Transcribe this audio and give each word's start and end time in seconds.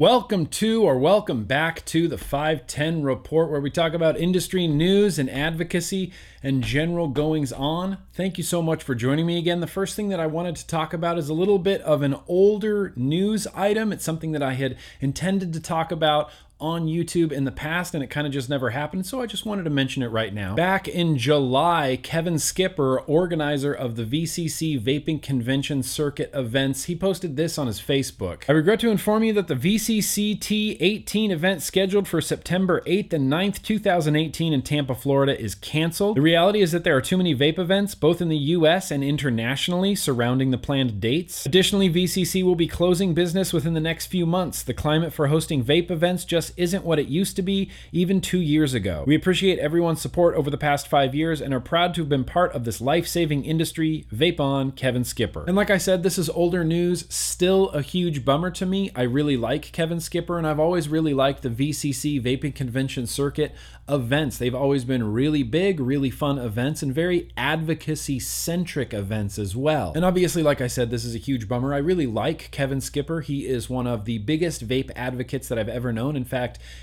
Welcome 0.00 0.46
to 0.46 0.84
or 0.84 0.96
welcome 0.96 1.42
back 1.42 1.84
to 1.86 2.06
the 2.06 2.18
510 2.18 3.02
Report, 3.02 3.50
where 3.50 3.60
we 3.60 3.68
talk 3.68 3.94
about 3.94 4.16
industry 4.16 4.68
news 4.68 5.18
and 5.18 5.28
advocacy 5.28 6.12
and 6.40 6.62
general 6.62 7.08
goings 7.08 7.52
on. 7.52 7.98
Thank 8.12 8.38
you 8.38 8.44
so 8.44 8.62
much 8.62 8.84
for 8.84 8.94
joining 8.94 9.26
me 9.26 9.38
again. 9.38 9.58
The 9.58 9.66
first 9.66 9.96
thing 9.96 10.10
that 10.10 10.20
I 10.20 10.28
wanted 10.28 10.54
to 10.54 10.68
talk 10.68 10.92
about 10.92 11.18
is 11.18 11.28
a 11.28 11.34
little 11.34 11.58
bit 11.58 11.80
of 11.80 12.02
an 12.02 12.14
older 12.28 12.92
news 12.94 13.48
item. 13.56 13.92
It's 13.92 14.04
something 14.04 14.30
that 14.30 14.42
I 14.42 14.52
had 14.52 14.76
intended 15.00 15.52
to 15.54 15.60
talk 15.60 15.90
about 15.90 16.30
on 16.60 16.86
YouTube 16.86 17.30
in 17.30 17.44
the 17.44 17.52
past 17.52 17.94
and 17.94 18.02
it 18.02 18.08
kind 18.08 18.26
of 18.26 18.32
just 18.32 18.48
never 18.48 18.70
happened, 18.70 19.06
so 19.06 19.20
I 19.20 19.26
just 19.26 19.46
wanted 19.46 19.64
to 19.64 19.70
mention 19.70 20.02
it 20.02 20.08
right 20.08 20.34
now. 20.34 20.54
Back 20.54 20.88
in 20.88 21.16
July, 21.16 21.98
Kevin 22.02 22.38
Skipper, 22.38 23.00
organizer 23.00 23.72
of 23.72 23.96
the 23.96 24.04
VCC 24.04 24.80
Vaping 24.80 25.22
Convention 25.22 25.82
Circuit 25.82 26.30
events, 26.34 26.84
he 26.84 26.96
posted 26.96 27.36
this 27.36 27.58
on 27.58 27.66
his 27.66 27.80
Facebook. 27.80 28.42
I 28.48 28.52
regret 28.52 28.80
to 28.80 28.90
inform 28.90 29.24
you 29.24 29.32
that 29.34 29.48
the 29.48 29.54
VCCT 29.54 30.78
18 30.80 31.30
event 31.30 31.62
scheduled 31.62 32.08
for 32.08 32.20
September 32.20 32.80
8th 32.86 33.12
and 33.12 33.32
9th, 33.32 33.62
2018 33.62 34.52
in 34.52 34.62
Tampa, 34.62 34.94
Florida 34.94 35.38
is 35.40 35.54
canceled. 35.54 36.16
The 36.16 36.22
reality 36.22 36.60
is 36.60 36.72
that 36.72 36.84
there 36.84 36.96
are 36.96 37.00
too 37.00 37.16
many 37.16 37.34
vape 37.34 37.58
events, 37.58 37.94
both 37.94 38.20
in 38.20 38.28
the 38.28 38.36
US 38.36 38.90
and 38.90 39.04
internationally, 39.04 39.94
surrounding 39.94 40.50
the 40.50 40.58
planned 40.58 41.00
dates. 41.00 41.46
Additionally, 41.46 41.88
VCC 41.88 42.42
will 42.42 42.56
be 42.56 42.66
closing 42.66 43.14
business 43.14 43.52
within 43.52 43.74
the 43.74 43.80
next 43.80 44.06
few 44.06 44.26
months. 44.26 44.62
The 44.62 44.74
climate 44.74 45.12
for 45.12 45.28
hosting 45.28 45.64
vape 45.64 45.90
events 45.90 46.24
just 46.24 46.47
just 46.48 46.58
isn't 46.58 46.84
what 46.84 46.98
it 46.98 47.08
used 47.08 47.36
to 47.36 47.42
be 47.42 47.70
even 47.92 48.20
two 48.20 48.40
years 48.40 48.74
ago. 48.74 49.04
We 49.06 49.14
appreciate 49.14 49.58
everyone's 49.58 50.00
support 50.00 50.34
over 50.34 50.50
the 50.50 50.56
past 50.56 50.88
five 50.88 51.14
years 51.14 51.40
and 51.40 51.52
are 51.52 51.60
proud 51.60 51.94
to 51.94 52.00
have 52.02 52.08
been 52.08 52.24
part 52.24 52.52
of 52.54 52.64
this 52.64 52.80
life 52.80 53.06
saving 53.06 53.44
industry. 53.44 54.06
Vape 54.12 54.40
on, 54.40 54.72
Kevin 54.72 55.04
Skipper. 55.04 55.44
And 55.46 55.56
like 55.56 55.70
I 55.70 55.78
said, 55.78 56.02
this 56.02 56.18
is 56.18 56.30
older 56.30 56.64
news, 56.64 57.04
still 57.08 57.68
a 57.70 57.82
huge 57.82 58.24
bummer 58.24 58.50
to 58.52 58.66
me. 58.66 58.90
I 58.94 59.02
really 59.02 59.36
like 59.36 59.72
Kevin 59.72 60.00
Skipper, 60.00 60.38
and 60.38 60.46
I've 60.46 60.60
always 60.60 60.88
really 60.88 61.14
liked 61.14 61.42
the 61.42 61.50
VCC 61.50 62.22
Vaping 62.22 62.54
Convention 62.54 63.06
Circuit 63.06 63.54
events. 63.88 64.38
They've 64.38 64.54
always 64.54 64.84
been 64.84 65.12
really 65.12 65.42
big, 65.42 65.80
really 65.80 66.10
fun 66.10 66.38
events, 66.38 66.82
and 66.82 66.94
very 66.94 67.30
advocacy 67.36 68.20
centric 68.20 68.92
events 68.92 69.38
as 69.38 69.56
well. 69.56 69.92
And 69.94 70.04
obviously, 70.04 70.42
like 70.42 70.60
I 70.60 70.66
said, 70.66 70.90
this 70.90 71.04
is 71.04 71.14
a 71.14 71.18
huge 71.18 71.48
bummer. 71.48 71.74
I 71.74 71.78
really 71.78 72.06
like 72.06 72.50
Kevin 72.50 72.80
Skipper. 72.80 73.20
He 73.20 73.46
is 73.46 73.70
one 73.70 73.86
of 73.86 74.04
the 74.04 74.18
biggest 74.18 74.66
vape 74.66 74.90
advocates 74.94 75.48
that 75.48 75.58
I've 75.58 75.68
ever 75.68 75.92
known. 75.92 76.16
In 76.16 76.24
fact, 76.24 76.37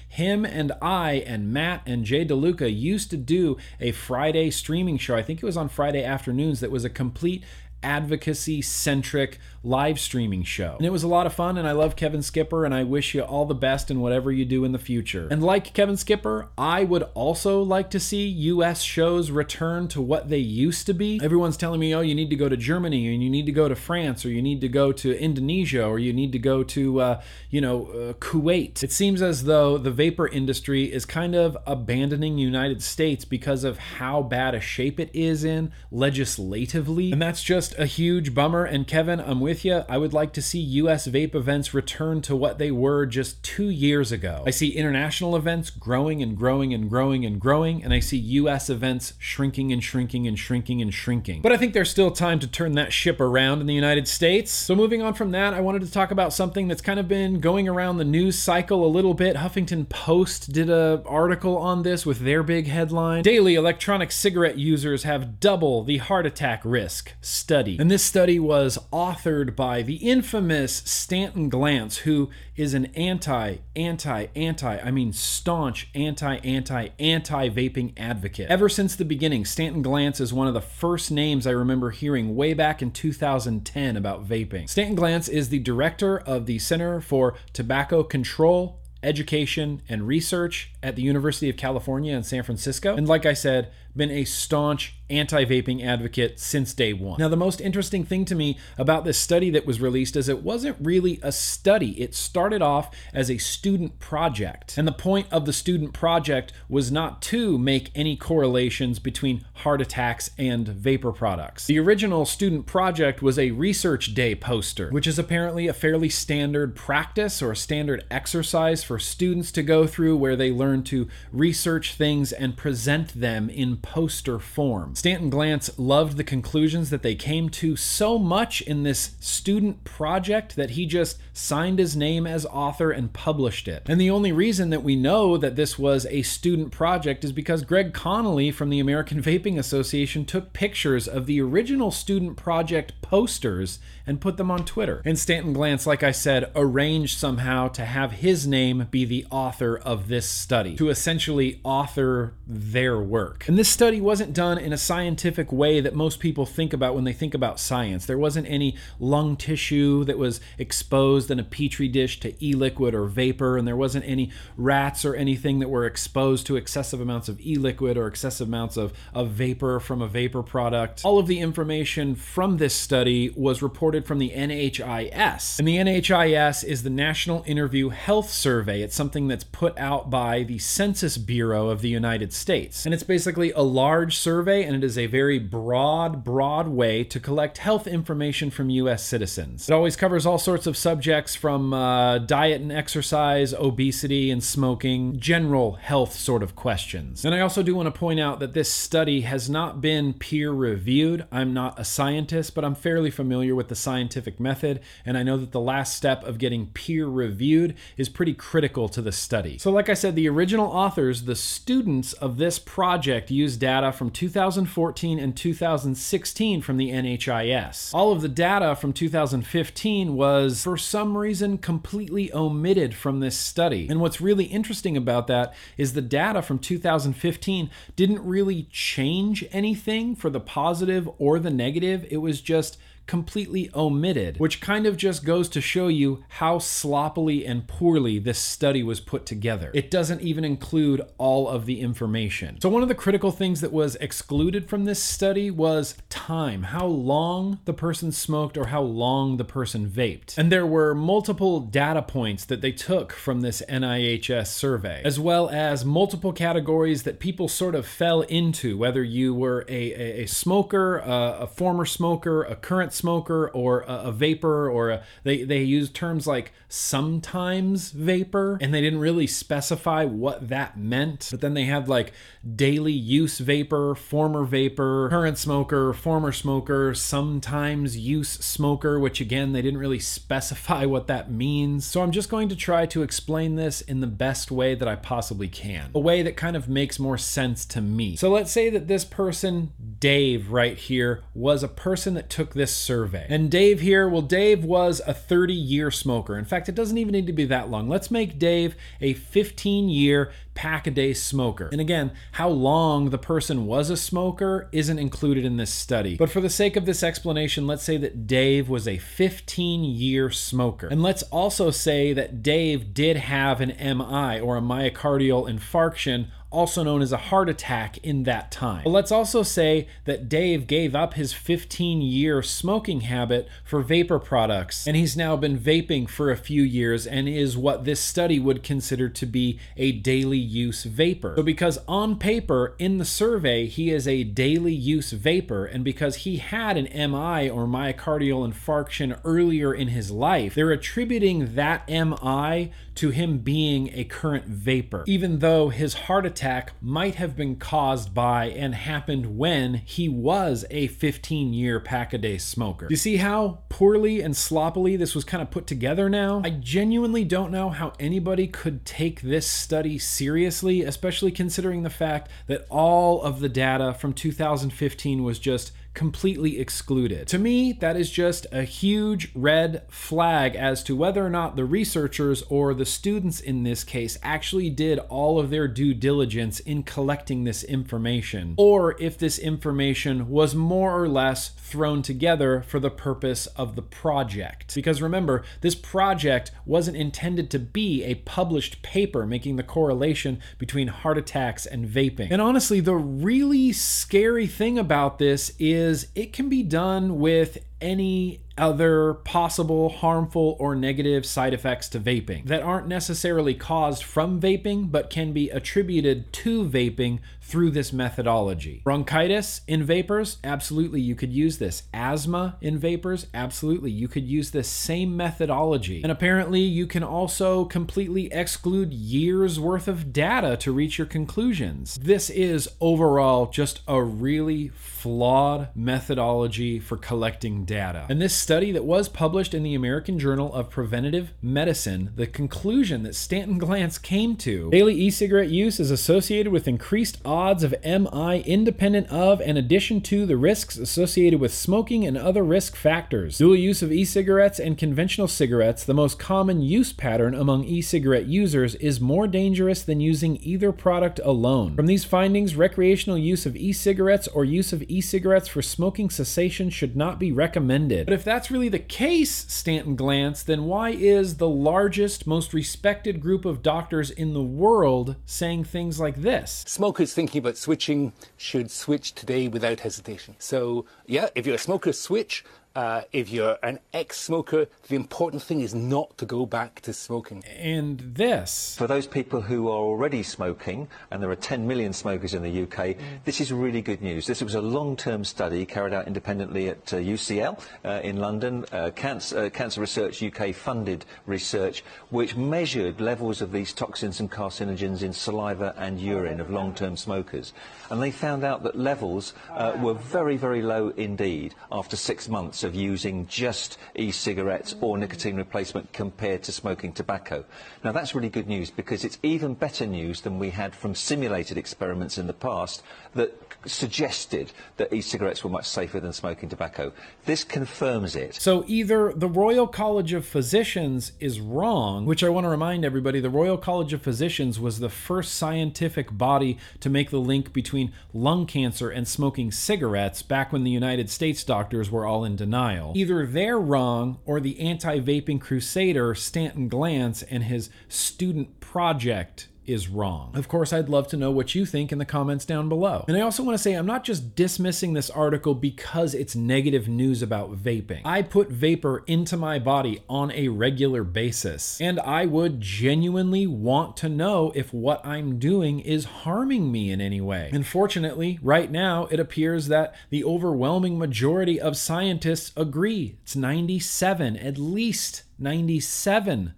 him 0.07 0.45
and 0.45 0.71
I 0.81 1.23
and 1.25 1.51
Matt 1.51 1.81
and 1.85 2.05
Jay 2.05 2.25
DeLuca 2.25 2.73
used 2.73 3.09
to 3.11 3.17
do 3.17 3.57
a 3.79 3.91
Friday 3.91 4.49
streaming 4.51 4.97
show. 4.97 5.15
I 5.15 5.23
think 5.23 5.41
it 5.41 5.45
was 5.45 5.57
on 5.57 5.69
Friday 5.69 6.03
afternoons 6.03 6.59
that 6.59 6.71
was 6.71 6.85
a 6.85 6.89
complete 6.89 7.43
advocacy 7.85 8.61
centric 8.61 9.39
live 9.63 9.99
streaming 9.99 10.43
show. 10.43 10.75
And 10.77 10.85
it 10.85 10.91
was 10.91 11.03
a 11.03 11.07
lot 11.07 11.25
of 11.25 11.33
fun, 11.33 11.57
and 11.57 11.67
I 11.67 11.71
love 11.71 11.95
Kevin 11.95 12.21
Skipper, 12.21 12.65
and 12.65 12.73
I 12.73 12.83
wish 12.83 13.15
you 13.15 13.21
all 13.21 13.45
the 13.45 13.55
best 13.55 13.89
in 13.89 13.99
whatever 13.99 14.31
you 14.31 14.45
do 14.45 14.63
in 14.63 14.71
the 14.71 14.79
future. 14.79 15.27
And 15.31 15.43
like 15.43 15.73
Kevin 15.73 15.97
Skipper, 15.97 16.49
I 16.57 16.83
would 16.83 17.03
also 17.13 17.61
like 17.61 17.89
to 17.91 17.99
see 17.99 18.27
US 18.27 18.81
shows 18.81 19.31
return 19.31 19.87
to 19.89 20.01
what 20.01 20.29
they 20.29 20.37
used 20.37 20.85
to 20.87 20.93
be. 20.93 21.19
Everyone's 21.21 21.57
telling 21.57 21.79
me, 21.79 21.95
oh, 21.95 22.01
you 22.01 22.13
need 22.13 22.29
to 22.29 22.35
go 22.35 22.49
to 22.49 22.57
Germany, 22.57 23.13
and 23.13 23.23
you 23.23 23.29
need 23.29 23.45
to 23.45 23.51
go 23.51 23.67
to 23.67 23.75
France, 23.75 24.25
or 24.25 24.29
you 24.29 24.41
need 24.41 24.61
to 24.61 24.67
go 24.67 24.91
to 24.91 25.19
Indonesia, 25.19 25.83
or 25.83 25.99
you 25.99 26.13
need 26.13 26.31
to 26.31 26.39
go 26.39 26.63
to, 26.63 27.01
uh, 27.01 27.21
you 27.49 27.61
know, 27.61 27.87
uh, 27.87 28.13
Kuwait. 28.13 28.83
It 28.83 28.91
seems 28.91 29.21
as 29.21 29.45
though 29.45 29.77
the 29.77 29.91
vapor 29.91 30.27
industry 30.27 30.91
is 30.91 31.05
kind 31.05 31.35
of 31.35 31.57
abandoning 31.65 32.37
United 32.37 32.83
States 32.83 33.25
because 33.25 33.63
of 33.63 33.77
how 33.77 34.21
bad 34.21 34.53
a 34.53 34.59
shape 34.59 34.99
it 34.99 35.09
is 35.13 35.43
in 35.43 35.71
legislatively. 35.91 37.11
And 37.11 37.21
that's 37.21 37.43
just 37.43 37.74
a 37.77 37.85
huge 37.85 38.33
bummer. 38.33 38.65
And 38.65 38.87
Kevin, 38.87 39.19
I'm 39.19 39.39
with 39.39 39.65
you. 39.65 39.83
I 39.89 39.97
would 39.97 40.13
like 40.13 40.33
to 40.33 40.41
see 40.41 40.59
US 40.59 41.07
vape 41.07 41.35
events 41.35 41.73
return 41.73 42.21
to 42.23 42.35
what 42.35 42.57
they 42.57 42.71
were 42.71 43.05
just 43.05 43.41
two 43.43 43.69
years 43.69 44.11
ago. 44.11 44.43
I 44.45 44.51
see 44.51 44.69
international 44.69 45.35
events 45.35 45.69
growing 45.69 46.21
and 46.21 46.37
growing 46.37 46.73
and 46.73 46.89
growing 46.89 47.25
and 47.25 47.39
growing, 47.39 47.83
and 47.83 47.93
I 47.93 47.99
see 47.99 48.17
US 48.17 48.69
events 48.69 49.13
shrinking 49.19 49.71
and 49.71 49.83
shrinking 49.83 50.27
and 50.27 50.37
shrinking 50.37 50.81
and 50.81 50.93
shrinking. 50.93 51.41
But 51.41 51.51
I 51.51 51.57
think 51.57 51.73
there's 51.73 51.89
still 51.89 52.11
time 52.11 52.39
to 52.39 52.47
turn 52.47 52.73
that 52.73 52.93
ship 52.93 53.19
around 53.19 53.61
in 53.61 53.67
the 53.67 53.73
United 53.73 54.07
States. 54.07 54.51
So 54.51 54.75
moving 54.75 55.01
on 55.01 55.13
from 55.13 55.31
that, 55.31 55.53
I 55.53 55.61
wanted 55.61 55.81
to 55.83 55.91
talk 55.91 56.11
about 56.11 56.33
something 56.33 56.67
that's 56.67 56.81
kind 56.81 56.99
of 56.99 57.07
been 57.07 57.39
going 57.39 57.67
around 57.67 57.97
the 57.97 58.05
news 58.05 58.37
cycle 58.37 58.85
a 58.85 58.87
little 58.87 59.13
bit. 59.13 59.37
Huffington 59.37 59.87
Post 59.89 60.51
did 60.51 60.69
a 60.69 61.01
article 61.05 61.57
on 61.57 61.83
this 61.83 62.05
with 62.05 62.19
their 62.19 62.43
big 62.43 62.67
headline. 62.67 63.23
Daily 63.23 63.55
electronic 63.55 64.11
cigarette 64.11 64.57
users 64.57 65.03
have 65.03 65.39
double 65.39 65.83
the 65.83 65.97
heart 65.97 66.25
attack 66.25 66.61
risk 66.63 67.13
study 67.21 67.64
study. 67.65 67.81
And 67.81 67.91
this 67.91 68.03
study 68.03 68.39
was 68.39 68.77
authored 68.91 69.55
by 69.55 69.81
the 69.81 69.95
infamous 69.95 70.77
Stanton 70.85 71.49
Glantz, 71.49 71.97
who 71.99 72.29
is 72.55 72.73
an 72.73 72.85
anti, 72.95 73.57
anti, 73.75 74.27
anti, 74.35 74.79
I 74.79 74.91
mean 74.91 75.13
staunch 75.13 75.89
anti, 75.95 76.37
anti, 76.37 76.89
anti 76.99 77.49
vaping 77.49 77.93
advocate. 77.97 78.49
Ever 78.49 78.69
since 78.69 78.95
the 78.95 79.05
beginning, 79.05 79.45
Stanton 79.45 79.83
Glantz 79.83 80.21
is 80.21 80.33
one 80.33 80.47
of 80.47 80.53
the 80.53 80.61
first 80.61 81.11
names 81.11 81.47
I 81.47 81.51
remember 81.51 81.91
hearing 81.91 82.35
way 82.35 82.53
back 82.53 82.81
in 82.81 82.91
2010 82.91 83.97
about 83.97 84.27
vaping. 84.27 84.69
Stanton 84.69 84.95
Glantz 84.95 85.29
is 85.29 85.49
the 85.49 85.59
director 85.59 86.19
of 86.19 86.45
the 86.45 86.59
Center 86.59 87.01
for 87.01 87.35
Tobacco 87.53 88.03
Control 88.03 88.79
education 89.03 89.81
and 89.87 90.07
research 90.07 90.71
at 90.85 90.95
the 90.95 91.01
University 91.01 91.49
of 91.49 91.57
California 91.57 92.15
in 92.15 92.21
San 92.21 92.43
Francisco. 92.43 92.95
And 92.95 93.07
like 93.07 93.25
I 93.25 93.33
said, 93.33 93.71
been 93.95 94.11
a 94.11 94.25
staunch 94.25 94.95
anti 95.09 95.45
vaping 95.45 95.83
advocate 95.83 96.39
since 96.39 96.73
day 96.73 96.93
one. 96.93 97.17
Now, 97.19 97.27
the 97.27 97.37
most 97.37 97.61
interesting 97.61 98.03
thing 98.03 98.25
to 98.25 98.35
me 98.35 98.57
about 98.77 99.05
this 99.05 99.17
study 99.17 99.49
that 99.51 99.65
was 99.65 99.79
released 99.79 100.15
is 100.15 100.27
it 100.27 100.43
wasn't 100.43 100.77
really 100.79 101.19
a 101.21 101.31
study. 101.31 102.01
It 102.01 102.15
started 102.15 102.61
off 102.61 102.93
as 103.13 103.29
a 103.29 103.37
student 103.37 103.99
project. 103.99 104.77
And 104.77 104.87
the 104.87 104.91
point 104.91 105.27
of 105.31 105.45
the 105.45 105.53
student 105.53 105.93
project 105.93 106.51
was 106.67 106.91
not 106.91 107.21
to 107.23 107.57
make 107.57 107.91
any 107.95 108.15
correlations 108.17 108.99
between 108.99 109.45
heart 109.57 109.81
attacks 109.81 110.31
and 110.37 110.67
vapor 110.67 111.11
products. 111.11 111.67
The 111.67 111.79
original 111.79 112.25
student 112.25 112.65
project 112.65 113.21
was 113.21 113.37
a 113.37 113.51
research 113.51 114.13
day 114.13 114.35
poster, 114.35 114.89
which 114.89 115.07
is 115.07 115.19
apparently 115.19 115.67
a 115.67 115.73
fairly 115.73 116.09
standard 116.09 116.75
practice 116.75 117.41
or 117.41 117.51
a 117.51 117.55
standard 117.55 118.03
exercise 118.09 118.83
for 118.83 118.99
students 118.99 119.51
to 119.53 119.63
go 119.63 119.85
through 119.87 120.17
where 120.17 120.35
they 120.35 120.51
learn 120.51 120.74
to 120.83 121.07
research 121.31 121.93
things 121.95 122.31
and 122.31 122.57
present 122.57 123.19
them 123.19 123.49
in 123.49 123.77
poster 123.77 124.39
form. 124.39 124.95
Stanton 124.95 125.31
Glantz 125.31 125.69
loved 125.77 126.17
the 126.17 126.23
conclusions 126.23 126.89
that 126.89 127.03
they 127.03 127.15
came 127.15 127.49
to 127.49 127.75
so 127.75 128.17
much 128.17 128.61
in 128.61 128.83
this 128.83 129.15
student 129.19 129.83
project 129.83 130.55
that 130.55 130.71
he 130.71 130.85
just 130.85 131.19
signed 131.33 131.79
his 131.79 131.95
name 131.95 132.25
as 132.25 132.45
author 132.45 132.91
and 132.91 133.13
published 133.13 133.67
it. 133.67 133.83
And 133.87 133.99
the 133.99 134.09
only 134.09 134.31
reason 134.31 134.69
that 134.69 134.83
we 134.83 134.95
know 134.95 135.37
that 135.37 135.55
this 135.55 135.77
was 135.77 136.05
a 136.07 136.21
student 136.21 136.71
project 136.71 137.23
is 137.23 137.31
because 137.31 137.63
Greg 137.63 137.93
Conley 137.93 138.51
from 138.51 138.69
the 138.69 138.79
American 138.79 139.21
Vaping 139.21 139.57
Association 139.57 140.25
took 140.25 140.53
pictures 140.53 141.07
of 141.07 141.25
the 141.25 141.41
original 141.41 141.91
student 141.91 142.37
project 142.37 142.93
posters 143.01 143.79
and 144.07 144.21
put 144.21 144.37
them 144.37 144.51
on 144.51 144.65
Twitter. 144.65 145.01
And 145.05 145.17
Stanton 145.17 145.53
Glantz, 145.53 145.85
like 145.85 146.03
I 146.03 146.11
said, 146.11 146.51
arranged 146.55 147.17
somehow 147.17 147.67
to 147.69 147.85
have 147.85 148.13
his 148.13 148.47
name 148.47 148.87
be 148.91 149.05
the 149.05 149.25
author 149.29 149.77
of 149.77 150.07
this 150.07 150.27
study, 150.27 150.64
to 150.73 150.89
essentially 150.89 151.59
author 151.63 152.33
their 152.47 152.99
work. 152.99 153.47
And 153.47 153.57
this 153.57 153.69
study 153.69 154.01
wasn't 154.01 154.33
done 154.33 154.57
in 154.57 154.73
a 154.73 154.77
scientific 154.77 155.51
way 155.51 155.81
that 155.81 155.93
most 155.95 156.19
people 156.19 156.45
think 156.45 156.73
about 156.73 156.95
when 156.95 157.03
they 157.03 157.13
think 157.13 157.33
about 157.33 157.59
science. 157.59 158.05
There 158.05 158.17
wasn't 158.17 158.47
any 158.47 158.75
lung 158.99 159.35
tissue 159.35 160.03
that 160.05 160.17
was 160.17 160.41
exposed 160.57 161.29
in 161.29 161.39
a 161.39 161.43
petri 161.43 161.87
dish 161.87 162.19
to 162.21 162.45
e 162.45 162.53
liquid 162.53 162.95
or 162.95 163.05
vapor, 163.05 163.57
and 163.57 163.67
there 163.67 163.75
wasn't 163.75 164.05
any 164.05 164.31
rats 164.57 165.05
or 165.05 165.15
anything 165.15 165.59
that 165.59 165.69
were 165.69 165.85
exposed 165.85 166.47
to 166.47 166.55
excessive 166.55 167.01
amounts 167.01 167.29
of 167.29 167.39
e 167.41 167.55
liquid 167.55 167.97
or 167.97 168.07
excessive 168.07 168.47
amounts 168.47 168.77
of, 168.77 168.93
of 169.13 169.29
vapor 169.29 169.79
from 169.79 170.01
a 170.01 170.07
vapor 170.07 170.43
product. 170.43 171.01
All 171.03 171.19
of 171.19 171.27
the 171.27 171.39
information 171.39 172.15
from 172.15 172.57
this 172.57 172.73
study 172.73 173.33
was 173.35 173.61
reported 173.61 174.05
from 174.05 174.19
the 174.19 174.31
NHIS. 174.31 175.59
And 175.59 175.67
the 175.67 175.77
NHIS 175.77 176.63
is 176.63 176.83
the 176.83 176.89
National 176.89 177.43
Interview 177.45 177.89
Health 177.89 178.29
Survey. 178.29 178.81
It's 178.81 178.95
something 178.95 179.27
that's 179.27 179.43
put 179.43 179.77
out 179.77 180.09
by 180.09 180.43
the 180.43 180.54
Census 180.57 181.17
Bureau 181.17 181.69
of 181.69 181.81
the 181.81 181.89
United 181.89 182.33
States. 182.33 182.85
And 182.85 182.93
it's 182.93 183.03
basically 183.03 183.51
a 183.51 183.61
large 183.61 184.17
survey, 184.17 184.63
and 184.63 184.75
it 184.75 184.83
is 184.83 184.97
a 184.97 185.05
very 185.05 185.39
broad, 185.39 186.23
broad 186.23 186.67
way 186.67 187.03
to 187.05 187.19
collect 187.19 187.59
health 187.59 187.87
information 187.87 188.51
from 188.51 188.69
U.S. 188.69 189.03
citizens. 189.03 189.69
It 189.69 189.73
always 189.73 189.95
covers 189.95 190.25
all 190.25 190.37
sorts 190.37 190.67
of 190.67 190.77
subjects 190.77 191.35
from 191.35 191.73
uh, 191.73 192.19
diet 192.19 192.61
and 192.61 192.71
exercise, 192.71 193.53
obesity 193.53 194.31
and 194.31 194.43
smoking, 194.43 195.19
general 195.19 195.73
health 195.73 196.13
sort 196.13 196.43
of 196.43 196.55
questions. 196.55 197.25
And 197.25 197.33
I 197.33 197.39
also 197.39 197.63
do 197.63 197.75
want 197.75 197.87
to 197.87 197.99
point 197.99 198.19
out 198.19 198.39
that 198.39 198.53
this 198.53 198.71
study 198.71 199.21
has 199.21 199.49
not 199.49 199.81
been 199.81 200.13
peer 200.13 200.51
reviewed. 200.51 201.25
I'm 201.31 201.53
not 201.53 201.79
a 201.79 201.83
scientist, 201.83 202.55
but 202.55 202.65
I'm 202.65 202.75
fairly 202.75 203.11
familiar 203.11 203.55
with 203.55 203.67
the 203.67 203.75
scientific 203.75 204.39
method, 204.39 204.81
and 205.05 205.17
I 205.17 205.23
know 205.23 205.37
that 205.37 205.51
the 205.51 205.59
last 205.59 205.95
step 205.95 206.23
of 206.23 206.37
getting 206.37 206.67
peer 206.67 207.07
reviewed 207.07 207.75
is 207.97 208.09
pretty 208.09 208.33
critical 208.33 208.89
to 208.89 209.01
the 209.01 209.11
study. 209.11 209.57
So, 209.57 209.71
like 209.71 209.89
I 209.89 209.93
said, 209.93 210.15
the 210.15 210.27
original 210.35 210.67
authors, 210.67 211.23
the 211.23 211.35
students 211.35 212.13
of 212.13 212.37
this 212.37 212.59
project, 212.59 213.31
used 213.31 213.59
data 213.59 213.91
from 213.91 214.11
2014 214.11 215.17
and 215.17 215.35
2016 215.35 216.61
from 216.61 216.77
the 216.77 216.91
NHIS. 216.91 217.93
All 217.93 218.11
of 218.11 218.21
the 218.21 218.27
data 218.27 218.75
from 218.75 218.91
2015 218.91 220.15
was, 220.15 220.63
for 220.63 220.77
some 220.77 221.17
reason, 221.17 221.57
completely 221.57 222.33
omitted 222.33 222.93
from 222.93 223.21
this 223.21 223.37
study. 223.37 223.87
And 223.89 224.01
what's 224.01 224.19
really 224.19 224.45
interesting 224.45 224.97
about 224.97 225.27
that 225.27 225.53
is 225.77 225.93
the 225.93 226.01
data 226.01 226.41
from 226.41 226.59
2015 226.59 227.69
didn't 227.95 228.25
really 228.25 228.67
change 228.71 229.45
anything 229.51 230.15
for 230.15 230.29
the 230.29 230.41
positive 230.41 231.09
or 231.17 231.39
the 231.39 231.49
negative. 231.49 232.05
It 232.11 232.17
was 232.17 232.41
just 232.41 232.77
completely 233.07 233.69
omitted, 233.75 234.39
which 234.39 234.61
kind 234.61 234.85
of 234.85 234.97
just 234.97 235.23
goes 235.23 235.49
to 235.49 235.61
show 235.61 235.87
you 235.87 236.23
how 236.29 236.59
sloppily 236.59 237.45
and 237.45 237.67
poorly 237.67 238.19
this 238.19 238.39
study 238.39 238.83
was 238.83 238.99
put 238.99 239.25
together. 239.25 239.71
It 239.73 239.91
doesn't 239.91 240.21
even 240.21 240.43
include 240.43 241.01
all 241.17 241.47
of 241.47 241.65
the 241.65 241.81
information. 241.81 242.59
So, 242.61 242.69
one 242.69 242.81
of 242.81 242.89
the 242.89 242.95
critical 242.95 243.31
things 243.31 243.61
that 243.61 243.71
was 243.71 243.95
excluded 243.97 244.67
from 244.69 244.85
this 244.85 245.01
study 245.01 245.51
was 245.51 245.95
time 246.09 246.63
how 246.63 246.85
long 246.85 247.59
the 247.65 247.73
person 247.73 248.11
smoked 248.11 248.57
or 248.57 248.67
how 248.67 248.81
long 248.81 249.37
the 249.37 249.43
person 249.43 249.89
vaped. 249.89 250.37
And 250.37 250.51
there 250.51 250.65
were 250.65 250.95
multiple 250.95 251.59
data 251.59 252.01
points 252.01 252.45
that 252.45 252.61
they 252.61 252.71
took 252.71 253.11
from 253.11 253.41
this 253.41 253.61
NIHS 253.69 254.47
survey, 254.47 255.01
as 255.05 255.19
well 255.19 255.49
as 255.49 255.85
multiple 255.85 256.33
categories 256.33 257.03
that 257.03 257.19
people 257.19 257.47
sort 257.47 257.75
of 257.75 257.85
fell 257.85 258.21
into, 258.21 258.77
whether 258.77 259.03
you 259.03 259.33
were 259.33 259.65
a, 259.67 259.93
a, 259.93 260.23
a 260.23 260.25
smoker, 260.25 260.97
a, 260.97 261.37
a 261.41 261.47
former 261.47 261.85
smoker, 261.85 262.43
a 262.43 262.55
current 262.55 262.93
smoker 262.95 263.49
or 263.49 263.81
a, 263.81 264.05
a 264.05 264.11
vapor 264.11 264.69
or 264.69 264.89
a, 264.89 265.03
they 265.23 265.43
they 265.43 265.61
use 265.63 265.89
terms 265.89 266.25
like 266.25 266.51
sometimes 266.69 267.91
vapor 267.91 268.57
and 268.61 268.73
they 268.73 268.81
didn't 268.81 268.99
really 268.99 269.27
specify 269.27 270.05
what 270.05 270.49
that 270.49 270.77
meant 270.77 271.27
but 271.31 271.41
then 271.41 271.53
they 271.53 271.65
had 271.65 271.87
like 271.87 272.13
daily 272.55 272.91
use 272.91 273.39
vapor 273.39 273.95
former 273.95 274.43
vapor 274.43 275.09
current 275.09 275.37
smoker 275.37 275.93
former 275.93 276.31
smoker 276.31 276.93
sometimes 276.93 277.97
use 277.97 278.29
smoker 278.29 278.99
which 278.99 279.21
again 279.21 279.53
they 279.53 279.61
didn't 279.61 279.79
really 279.79 279.99
specify 280.15 280.85
what 280.85 281.07
that 281.07 281.31
means. 281.31 281.85
So 281.85 282.01
i'm 282.01 282.11
just 282.11 282.29
going 282.29 282.49
to 282.49 282.55
try 282.55 282.85
to 282.87 283.03
explain 283.03 283.55
this 283.55 283.81
in 283.81 283.99
the 283.99 284.07
best 284.07 284.51
way 284.51 284.75
that 284.75 284.87
i 284.87 284.95
possibly 284.95 285.47
can 285.47 285.91
a 285.93 285.99
way 285.99 286.21
that 286.21 286.37
kind 286.37 286.55
of 286.55 286.67
makes 286.69 286.99
more 286.99 287.17
sense 287.17 287.65
to 287.65 287.81
me. 287.81 288.15
So 288.15 288.29
let's 288.29 288.51
say 288.51 288.69
that 288.69 288.87
this 288.87 289.05
person 289.05 289.73
dave 289.99 290.51
right 290.51 290.77
here 290.77 291.23
was 291.33 291.63
a 291.63 291.67
person 291.67 292.13
that 292.15 292.29
took 292.29 292.53
this 292.53 292.75
survey. 292.75 293.25
And 293.29 293.51
Dave 293.51 293.81
here, 293.81 294.07
well, 294.07 294.21
Dave 294.21 294.63
was 294.63 295.01
a 295.05 295.13
30 295.13 295.53
year 295.53 295.91
smoker. 295.91 296.37
In 296.37 296.45
fact, 296.45 296.69
it 296.69 296.75
doesn't 296.75 296.97
even 296.97 297.11
need 297.11 297.27
to 297.27 297.33
be 297.33 297.45
that 297.45 297.69
long. 297.69 297.87
Let's 297.87 298.09
make 298.09 298.39
Dave 298.39 298.75
a 299.01 299.13
15 299.13 299.89
year 299.89 300.31
pack 300.55 300.87
a 300.87 300.91
day 300.91 301.13
smoker. 301.13 301.69
And 301.71 301.81
again, 301.81 302.11
how 302.33 302.49
long 302.49 303.09
the 303.09 303.17
person 303.17 303.65
was 303.65 303.89
a 303.89 303.97
smoker 303.97 304.69
isn't 304.71 304.97
included 304.97 305.45
in 305.45 305.57
this 305.57 305.71
study. 305.71 306.15
But 306.15 306.29
for 306.29 306.41
the 306.41 306.49
sake 306.49 306.75
of 306.75 306.85
this 306.85 307.03
explanation, 307.03 307.67
let's 307.67 307.83
say 307.83 307.97
that 307.97 308.25
Dave 308.25 308.69
was 308.69 308.87
a 308.87 308.97
15 308.97 309.83
year 309.83 310.31
smoker. 310.31 310.87
And 310.87 311.03
let's 311.03 311.23
also 311.23 311.71
say 311.71 312.13
that 312.13 312.41
Dave 312.41 312.93
did 312.93 313.17
have 313.17 313.61
an 313.61 313.69
MI 313.69 314.39
or 314.39 314.57
a 314.57 314.61
myocardial 314.61 315.49
infarction 315.49 316.27
also 316.55 316.81
known 316.83 317.01
as 317.01 317.11
a 317.11 317.17
heart 317.17 317.49
attack, 317.49 317.97
in 317.99 318.23
that 318.23 318.51
time. 318.51 318.83
But 318.83 318.91
let's 318.91 319.11
also 319.11 319.43
say 319.43 319.87
that 320.05 320.29
Dave 320.29 320.67
gave 320.67 320.95
up 320.95 321.15
his 321.15 321.33
15 321.33 322.01
year 322.01 322.41
smoking 322.41 323.01
habit 323.01 323.47
for 323.63 323.81
vapor 323.81 324.19
products, 324.19 324.87
and 324.87 324.95
he's 324.95 325.17
now 325.17 325.35
been 325.35 325.57
vaping 325.57 326.09
for 326.09 326.31
a 326.31 326.37
few 326.37 326.63
years 326.63 327.05
and 327.05 327.27
is 327.27 327.57
what 327.57 327.83
this 327.83 327.99
study 327.99 328.39
would 328.39 328.63
consider 328.63 329.09
to 329.09 329.25
be 329.25 329.59
a 329.75 329.91
daily 329.91 330.37
use 330.37 330.83
vapor. 330.83 331.33
So, 331.35 331.43
because 331.43 331.79
on 331.87 332.17
paper 332.17 332.75
in 332.79 332.97
the 332.97 333.05
survey 333.05 333.67
he 333.67 333.91
is 333.91 334.07
a 334.07 334.23
daily 334.23 334.73
use 334.73 335.11
vapor, 335.11 335.65
and 335.65 335.83
because 335.83 336.17
he 336.17 336.37
had 336.37 336.77
an 336.77 336.85
MI 336.85 337.49
or 337.49 337.65
myocardial 337.65 338.47
infarction 338.47 339.19
earlier 339.25 339.73
in 339.73 339.89
his 339.89 340.11
life, 340.11 340.55
they're 340.55 340.71
attributing 340.71 341.55
that 341.55 341.87
MI 341.89 342.71
to 342.95 343.09
him 343.09 343.39
being 343.39 343.91
a 343.93 344.03
current 344.03 344.45
vapor, 344.45 345.03
even 345.07 345.39
though 345.39 345.69
his 345.69 345.93
heart 345.93 346.25
attack 346.25 346.73
might 346.81 347.15
have 347.15 347.35
been 347.35 347.55
caused 347.55 348.13
by 348.13 348.45
and 348.45 348.75
happened 348.75 349.37
when 349.37 349.75
he 349.85 350.07
was 350.09 350.65
a 350.69 350.87
15 350.87 351.53
year 351.53 351.79
pack 351.79 352.13
a 352.13 352.17
day 352.17 352.37
smoker. 352.37 352.87
You 352.89 352.95
see 352.95 353.17
how 353.17 353.59
poorly 353.69 354.21
and 354.21 354.35
sloppily 354.35 354.95
this 354.95 355.15
was 355.15 355.23
kind 355.23 355.41
of 355.41 355.51
put 355.51 355.67
together 355.67 356.09
now? 356.09 356.41
I 356.43 356.49
genuinely 356.51 357.23
don't 357.23 357.51
know 357.51 357.69
how 357.69 357.93
anybody 357.99 358.47
could 358.47 358.85
take 358.85 359.21
this 359.21 359.47
study 359.47 359.97
seriously, 359.97 360.81
especially 360.81 361.31
considering 361.31 361.83
the 361.83 361.89
fact 361.89 362.29
that 362.47 362.65
all 362.69 363.21
of 363.21 363.39
the 363.39 363.49
data 363.49 363.93
from 363.93 364.13
2015 364.13 365.23
was 365.23 365.39
just 365.39 365.71
completely 365.95 366.59
excluded. 366.59 367.27
To 367.29 367.39
me, 367.39 367.73
that 367.73 367.95
is 367.95 368.11
just 368.11 368.45
a 368.51 368.63
huge 368.63 369.31
red 369.33 369.83
flag 369.89 370.55
as 370.55 370.83
to 370.83 370.95
whether 370.95 371.25
or 371.25 371.29
not 371.29 371.55
the 371.55 371.65
researchers 371.65 372.43
or 372.49 372.73
the 372.73 372.85
students 372.85 373.39
in 373.39 373.63
this 373.63 373.83
case 373.83 374.17
actually 374.21 374.69
did 374.69 374.99
all 374.99 375.39
of 375.39 375.49
their 375.49 375.67
due 375.67 375.93
diligence 375.93 376.59
in 376.59 376.83
collecting 376.83 377.43
this 377.43 377.63
information, 377.63 378.53
or 378.57 379.01
if 379.01 379.17
this 379.17 379.39
information 379.39 380.29
was 380.29 380.53
more 380.53 381.01
or 381.01 381.07
less 381.07 381.49
thrown 381.49 382.01
together 382.01 382.61
for 382.67 382.79
the 382.79 382.91
purpose 382.91 383.47
of 383.47 383.75
the 383.75 383.81
project. 383.81 384.75
Because 384.75 385.01
remember, 385.01 385.43
this 385.61 385.75
project 385.75 386.51
wasn't 386.65 386.97
intended 386.97 387.49
to 387.51 387.59
be 387.59 388.03
a 388.03 388.15
published 388.15 388.81
paper 388.81 389.25
making 389.25 389.55
the 389.55 389.63
correlation 389.63 390.39
between 390.57 390.89
heart 390.89 391.17
attacks 391.17 391.65
and 391.65 391.87
vaping. 391.87 392.27
And 392.29 392.41
honestly, 392.41 392.81
the 392.81 392.95
really 392.95 393.71
scary 393.71 394.47
thing 394.47 394.77
about 394.77 395.17
this 395.19 395.51
is 395.57 395.84
is 395.85 396.07
it 396.15 396.33
can 396.33 396.49
be 396.49 396.63
done 396.63 397.19
with 397.19 397.57
any 397.79 398.41
other 398.57 399.13
possible 399.13 399.89
harmful 399.89 400.55
or 400.59 400.75
negative 400.75 401.25
side 401.25 401.53
effects 401.53 401.89
to 401.89 401.99
vaping 401.99 402.45
that 402.45 402.61
aren't 402.61 402.87
necessarily 402.87 403.53
caused 403.53 404.03
from 404.03 404.39
vaping 404.39 404.89
but 404.89 405.09
can 405.09 405.33
be 405.33 405.49
attributed 405.49 406.31
to 406.31 406.63
vaping 406.65 407.19
through 407.45 407.69
this 407.69 407.93
methodology. 407.93 408.81
Bronchitis 408.83 409.61
in 409.67 409.83
vapors, 409.83 410.37
absolutely 410.43 410.99
you 410.99 411.13
could 411.13 411.31
use 411.31 411.59
this. 411.59 411.83
Asthma 411.93 412.57
in 412.59 412.79
vapors, 412.79 413.27
absolutely 413.35 413.91
you 413.91 414.07
could 414.07 414.25
use 414.25 414.49
this 414.49 414.67
same 414.67 415.15
methodology. 415.15 416.01
And 416.01 416.11
apparently 416.11 416.61
you 416.61 416.87
can 416.87 417.03
also 417.03 417.65
completely 417.65 418.33
exclude 418.33 418.93
years 418.93 419.59
worth 419.59 419.87
of 419.87 420.11
data 420.11 420.57
to 420.57 420.71
reach 420.71 420.97
your 420.97 421.05
conclusions. 421.05 421.99
This 422.01 422.31
is 422.31 422.67
overall 422.81 423.45
just 423.45 423.81
a 423.87 424.01
really 424.01 424.69
flawed 424.69 425.69
methodology 425.75 426.79
for 426.79 426.97
collecting 426.97 427.63
data. 427.63 428.07
And 428.09 428.19
this 428.19 428.33
study 428.33 428.71
that 428.71 428.85
was 428.85 429.07
published 429.07 429.53
in 429.53 429.61
the 429.61 429.75
American 429.75 430.17
Journal 430.17 430.51
of 430.51 430.71
Preventive 430.71 431.31
Medicine, 431.43 432.11
the 432.15 432.25
conclusion 432.25 433.03
that 433.03 433.13
Stanton 433.13 433.59
Glantz 433.59 434.01
came 434.01 434.35
to 434.37 434.71
daily 434.71 434.95
e 434.95 435.11
cigarette 435.11 435.49
use 435.49 435.79
is 435.79 435.91
associated 435.91 436.51
with 436.51 436.67
increased 436.67 437.19
odds 437.35 437.63
of 437.63 437.75
MI 437.83 438.41
independent 438.45 439.07
of 439.09 439.41
and 439.41 439.57
addition 439.57 439.99
to 439.99 440.25
the 440.25 440.37
risks 440.37 440.77
associated 440.77 441.37
with 441.37 441.53
smoking 441.53 442.05
and 442.05 442.17
other 442.17 442.43
risk 442.43 442.77
factors. 442.77 443.37
Dual 443.37 443.57
use 443.57 443.81
of 443.81 443.91
e 443.91 444.05
cigarettes 444.05 444.57
and 444.57 444.77
conventional 444.77 445.27
cigarettes, 445.27 445.83
the 445.83 445.93
most 445.93 446.17
common 446.17 446.61
use 446.61 446.93
pattern 446.93 447.35
among 447.35 447.65
e 447.65 447.81
cigarette 447.81 448.27
users, 448.27 448.75
is 448.75 449.01
more 449.01 449.27
dangerous 449.27 449.83
than 449.83 449.99
using 449.99 450.39
either 450.41 450.71
product 450.71 451.19
alone. 451.25 451.75
From 451.75 451.87
these 451.87 452.05
findings, 452.05 452.55
recreational 452.55 453.17
use 453.17 453.45
of 453.45 453.57
e 453.57 453.73
cigarettes 453.73 454.29
or 454.29 454.45
use 454.45 454.71
of 454.71 454.81
e 454.87 455.01
cigarettes 455.01 455.49
for 455.49 455.61
smoking 455.61 456.09
cessation 456.09 456.69
should 456.69 456.95
not 456.95 457.19
be 457.19 457.33
recommended. 457.33 458.05
But 458.05 458.13
if 458.13 458.23
that's 458.23 458.49
really 458.49 458.69
the 458.69 458.79
case, 458.79 459.45
Stanton 459.51 459.97
Glantz, 459.97 460.45
then 460.45 460.65
why 460.65 460.91
is 460.91 461.35
the 461.35 461.49
largest, 461.49 462.25
most 462.25 462.53
respected 462.53 463.19
group 463.19 463.43
of 463.43 463.61
doctors 463.61 464.09
in 464.09 464.33
the 464.33 464.41
world 464.41 465.17
saying 465.25 465.65
things 465.65 465.99
like 465.99 466.15
this? 466.15 466.63
Smokers 466.65 467.13
think 467.13 467.24
thinking 467.25 467.39
about 467.39 467.57
switching 467.57 468.13
should 468.37 468.69
switch 468.69 469.15
today 469.15 469.47
without 469.47 469.79
hesitation. 469.79 470.35
So, 470.37 470.85
yeah, 471.07 471.29
if 471.33 471.47
you're 471.47 471.55
a 471.55 471.57
smoker, 471.57 471.91
switch. 471.91 472.45
Uh, 472.75 473.03
if 473.13 473.29
you're 473.29 473.57
an 473.63 473.79
ex 473.93 474.19
smoker, 474.19 474.67
the 474.89 474.97
important 474.97 475.41
thing 475.41 475.61
is 475.61 475.73
not 475.73 476.17
to 476.17 476.25
go 476.25 476.45
back 476.45 476.81
to 476.81 476.91
smoking. 476.91 477.41
And 477.45 477.99
this. 477.99 478.75
For 478.77 478.85
those 478.85 479.07
people 479.07 479.39
who 479.39 479.69
are 479.69 479.79
already 479.79 480.23
smoking, 480.23 480.89
and 481.09 481.23
there 481.23 481.29
are 481.29 481.37
10 481.37 481.65
million 481.65 481.93
smokers 481.93 482.33
in 482.33 482.43
the 482.43 482.63
UK, 482.63 482.97
this 483.23 483.39
is 483.39 483.53
really 483.53 483.81
good 483.81 484.01
news. 484.01 484.27
This 484.27 484.41
was 484.41 484.55
a 484.55 484.61
long 484.61 484.97
term 484.97 485.23
study 485.23 485.65
carried 485.65 485.93
out 485.93 486.05
independently 486.05 486.67
at 486.67 486.93
uh, 486.93 486.97
UCL 486.97 487.61
uh, 487.85 488.01
in 488.03 488.17
London, 488.17 488.65
uh, 488.73 488.91
Cancer, 488.93 489.45
uh, 489.45 489.49
Cancer 489.49 489.79
Research 489.79 490.21
UK 490.21 490.53
funded 490.53 491.05
research, 491.25 491.81
which 492.09 492.35
measured 492.35 492.99
levels 492.99 493.41
of 493.41 493.53
these 493.53 493.71
toxins 493.71 494.19
and 494.19 494.29
carcinogens 494.29 495.01
in 495.01 495.13
saliva 495.13 495.73
and 495.77 495.97
urine 495.97 496.41
of 496.41 496.49
long 496.49 496.73
term 496.73 496.97
smokers. 496.97 497.53
And 497.89 498.01
they 498.01 498.11
found 498.11 498.43
out 498.43 498.63
that 498.63 498.77
levels 498.77 499.33
uh, 499.51 499.77
were 499.79 499.93
very, 499.93 500.35
very 500.35 500.61
low 500.61 500.89
indeed 500.97 501.55
after 501.71 501.95
six 501.95 502.27
months 502.27 502.64
of 502.65 502.75
using 502.75 503.25
just 503.27 503.77
e-cigarettes 503.95 504.75
or 504.81 504.97
nicotine 504.97 505.37
replacement 505.37 505.93
compared 505.93 506.43
to 506.43 506.51
smoking 506.51 506.91
tobacco. 506.91 507.45
Now 507.83 507.93
that's 507.93 508.13
really 508.13 508.29
good 508.29 508.47
news 508.47 508.69
because 508.69 509.05
it's 509.05 509.17
even 509.23 509.53
better 509.53 509.85
news 509.85 510.21
than 510.21 510.39
we 510.39 510.49
had 510.49 510.75
from 510.75 510.95
simulated 510.95 511.57
experiments 511.57 512.17
in 512.17 512.27
the 512.27 512.33
past 512.33 512.83
that 513.13 513.33
suggested 513.65 514.51
that 514.77 514.91
e-cigarettes 514.93 515.43
were 515.43 515.49
much 515.49 515.67
safer 515.67 515.99
than 515.99 516.11
smoking 516.11 516.49
tobacco. 516.49 516.91
This 517.25 517.43
confirms 517.43 518.15
it. 518.15 518.35
So 518.35 518.63
either 518.67 519.13
the 519.15 519.29
Royal 519.29 519.67
College 519.67 520.13
of 520.13 520.25
Physicians 520.25 521.13
is 521.19 521.39
wrong, 521.39 522.05
which 522.05 522.23
I 522.23 522.29
want 522.29 522.45
to 522.45 522.49
remind 522.49 522.83
everybody 522.83 523.19
the 523.19 523.29
Royal 523.29 523.57
College 523.57 523.93
of 523.93 524.01
Physicians 524.01 524.59
was 524.59 524.79
the 524.79 524.89
first 524.89 525.35
scientific 525.35 526.15
body 526.17 526.57
to 526.79 526.89
make 526.89 527.11
the 527.11 527.19
link 527.19 527.53
between 527.53 527.93
lung 528.13 528.45
cancer 528.45 528.89
and 528.89 529.07
smoking 529.07 529.51
cigarettes 529.51 530.21
back 530.21 530.51
when 530.51 530.63
the 530.63 530.71
United 530.71 531.09
States 531.09 531.43
doctors 531.43 531.91
were 531.91 532.05
all 532.05 532.25
in 532.25 532.35
denial. 532.35 532.54
Either 532.95 533.25
they're 533.25 533.59
wrong 533.59 534.19
or 534.25 534.39
the 534.39 534.59
anti 534.59 534.99
vaping 534.99 535.41
crusader 535.41 536.15
Stanton 536.15 536.69
Glantz 536.69 537.23
and 537.29 537.43
his 537.43 537.69
student 537.89 538.59
project 538.59 539.49
is 539.67 539.87
wrong. 539.87 540.31
Of 540.35 540.47
course, 540.47 540.73
I'd 540.73 540.89
love 540.89 541.07
to 541.09 541.17
know 541.17 541.31
what 541.31 541.55
you 541.55 541.65
think 541.65 541.91
in 541.91 541.97
the 541.97 542.05
comments 542.05 542.45
down 542.45 542.69
below. 542.69 543.05
And 543.07 543.17
I 543.17 543.21
also 543.21 543.43
want 543.43 543.57
to 543.57 543.61
say 543.61 543.73
I'm 543.73 543.85
not 543.85 544.03
just 544.03 544.35
dismissing 544.35 544.93
this 544.93 545.09
article 545.09 545.53
because 545.55 546.13
it's 546.13 546.35
negative 546.35 546.87
news 546.87 547.21
about 547.21 547.55
vaping. 547.55 548.01
I 548.05 548.21
put 548.21 548.49
vapor 548.49 549.03
into 549.07 549.37
my 549.37 549.59
body 549.59 550.03
on 550.09 550.31
a 550.31 550.47
regular 550.49 551.03
basis, 551.03 551.79
and 551.81 551.99
I 551.99 552.25
would 552.25 552.61
genuinely 552.61 553.47
want 553.47 553.97
to 553.97 554.09
know 554.09 554.51
if 554.55 554.73
what 554.73 555.05
I'm 555.05 555.39
doing 555.39 555.79
is 555.79 556.05
harming 556.05 556.71
me 556.71 556.91
in 556.91 557.01
any 557.01 557.21
way. 557.21 557.49
Unfortunately, 557.53 558.39
right 558.41 558.71
now, 558.71 559.05
it 559.07 559.19
appears 559.19 559.67
that 559.67 559.95
the 560.09 560.23
overwhelming 560.23 560.97
majority 560.97 561.59
of 561.59 561.77
scientists 561.77 562.51
agree. 562.55 563.17
It's 563.23 563.35
97, 563.35 564.37
at 564.37 564.57
least 564.57 565.23
97% 565.41 566.53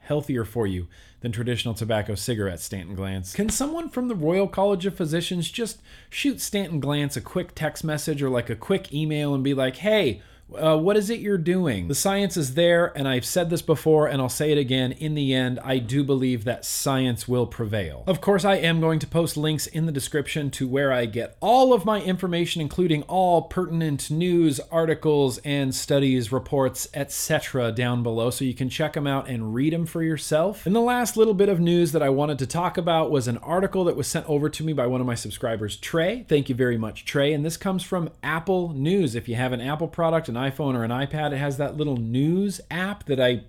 healthier 0.00 0.44
for 0.44 0.66
you 0.66 0.86
than 1.20 1.32
traditional 1.32 1.74
tobacco 1.74 2.14
cigarettes, 2.14 2.64
Stanton 2.64 2.96
Glantz. 2.96 3.34
Can 3.34 3.48
someone 3.48 3.88
from 3.88 4.08
the 4.08 4.14
Royal 4.14 4.48
College 4.48 4.86
of 4.86 4.96
Physicians 4.96 5.50
just 5.50 5.80
shoot 6.08 6.40
Stanton 6.40 6.80
Glantz 6.80 7.16
a 7.16 7.20
quick 7.20 7.54
text 7.54 7.84
message 7.84 8.22
or 8.22 8.30
like 8.30 8.50
a 8.50 8.56
quick 8.56 8.92
email 8.92 9.34
and 9.34 9.44
be 9.44 9.54
like, 9.54 9.76
hey, 9.76 10.22
uh, 10.58 10.76
what 10.76 10.96
is 10.96 11.10
it 11.10 11.20
you're 11.20 11.38
doing? 11.38 11.88
The 11.88 11.94
science 11.94 12.36
is 12.36 12.54
there, 12.54 12.96
and 12.96 13.08
I've 13.08 13.24
said 13.24 13.50
this 13.50 13.62
before, 13.62 14.06
and 14.06 14.20
I'll 14.20 14.28
say 14.28 14.52
it 14.52 14.58
again. 14.58 14.92
In 14.92 15.14
the 15.14 15.34
end, 15.34 15.60
I 15.64 15.78
do 15.78 16.04
believe 16.04 16.44
that 16.44 16.64
science 16.64 17.28
will 17.28 17.46
prevail. 17.46 18.04
Of 18.06 18.20
course, 18.20 18.44
I 18.44 18.56
am 18.56 18.80
going 18.80 18.98
to 19.00 19.06
post 19.06 19.36
links 19.36 19.66
in 19.66 19.86
the 19.86 19.92
description 19.92 20.50
to 20.52 20.68
where 20.68 20.92
I 20.92 21.06
get 21.06 21.36
all 21.40 21.72
of 21.72 21.84
my 21.84 22.00
information, 22.00 22.60
including 22.60 23.02
all 23.04 23.42
pertinent 23.42 24.10
news, 24.10 24.60
articles, 24.70 25.38
and 25.38 25.74
studies, 25.74 26.32
reports, 26.32 26.88
etc., 26.94 27.72
down 27.72 28.02
below, 28.02 28.30
so 28.30 28.44
you 28.44 28.54
can 28.54 28.68
check 28.68 28.94
them 28.94 29.06
out 29.06 29.28
and 29.28 29.54
read 29.54 29.72
them 29.72 29.86
for 29.86 30.02
yourself. 30.02 30.66
And 30.66 30.74
the 30.74 30.80
last 30.80 31.16
little 31.16 31.34
bit 31.34 31.48
of 31.48 31.60
news 31.60 31.92
that 31.92 32.02
I 32.02 32.08
wanted 32.08 32.38
to 32.40 32.46
talk 32.46 32.76
about 32.76 33.10
was 33.10 33.28
an 33.28 33.38
article 33.38 33.84
that 33.84 33.96
was 33.96 34.06
sent 34.06 34.28
over 34.28 34.48
to 34.48 34.64
me 34.64 34.72
by 34.72 34.86
one 34.86 35.00
of 35.00 35.06
my 35.06 35.14
subscribers, 35.14 35.76
Trey. 35.76 36.24
Thank 36.28 36.48
you 36.48 36.54
very 36.54 36.76
much, 36.76 37.04
Trey. 37.04 37.32
And 37.32 37.44
this 37.44 37.56
comes 37.56 37.82
from 37.82 38.10
Apple 38.22 38.72
News. 38.72 39.14
If 39.14 39.28
you 39.28 39.36
have 39.36 39.52
an 39.52 39.60
Apple 39.60 39.88
product, 39.88 40.28
an 40.28 40.36
iPhone 40.50 40.74
or 40.74 40.84
an 40.84 40.90
iPad, 40.90 41.32
it 41.32 41.38
has 41.38 41.56
that 41.58 41.76
little 41.76 41.96
news 41.96 42.60
app 42.70 43.04
that 43.04 43.20
I 43.20 43.44